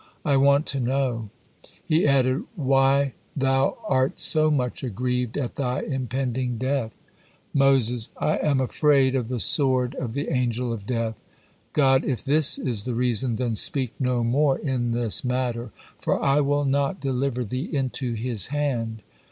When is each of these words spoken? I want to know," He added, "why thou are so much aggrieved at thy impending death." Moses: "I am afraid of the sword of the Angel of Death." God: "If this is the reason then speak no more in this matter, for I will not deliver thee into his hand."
I 0.25 0.35
want 0.35 0.65
to 0.65 0.79
know," 0.79 1.29
He 1.85 2.07
added, 2.07 2.43
"why 2.55 3.13
thou 3.35 3.77
are 3.87 4.11
so 4.15 4.49
much 4.49 4.83
aggrieved 4.83 5.37
at 5.37 5.57
thy 5.57 5.81
impending 5.81 6.57
death." 6.57 6.97
Moses: 7.53 8.09
"I 8.17 8.39
am 8.39 8.59
afraid 8.59 9.13
of 9.13 9.27
the 9.27 9.39
sword 9.39 9.93
of 9.93 10.13
the 10.13 10.29
Angel 10.31 10.73
of 10.73 10.87
Death." 10.87 11.17
God: 11.73 12.03
"If 12.03 12.25
this 12.25 12.57
is 12.57 12.81
the 12.81 12.95
reason 12.95 13.35
then 13.35 13.53
speak 13.53 13.93
no 13.99 14.23
more 14.23 14.57
in 14.57 14.89
this 14.89 15.23
matter, 15.23 15.69
for 15.99 16.19
I 16.19 16.41
will 16.41 16.65
not 16.65 16.99
deliver 16.99 17.43
thee 17.43 17.65
into 17.71 18.13
his 18.15 18.47
hand." 18.47 19.03